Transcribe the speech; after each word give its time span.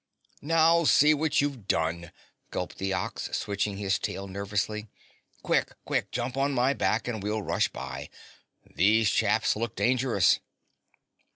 "Now, 0.41 0.83
see 0.85 1.13
what 1.13 1.41
you've 1.41 1.67
done," 1.67 2.11
gulped 2.49 2.79
the 2.79 2.91
Ox, 2.91 3.29
switching 3.37 3.77
his 3.77 3.99
tail 3.99 4.27
nervously. 4.27 4.87
"Quick, 5.43 5.73
quick, 5.85 6.09
jump 6.09 6.35
on 6.37 6.53
my 6.55 6.73
back 6.73 7.07
and 7.07 7.21
we'll 7.21 7.43
rush 7.43 7.67
by. 7.67 8.09
These 8.65 9.11
chaps 9.11 9.55
look 9.55 9.75
dangerous." 9.75 10.39